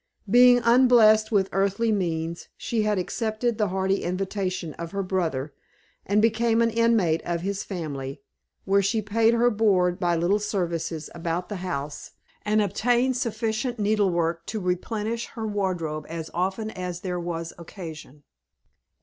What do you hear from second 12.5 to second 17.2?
obtained sufficient needle work to replenish her wardrobe as often as there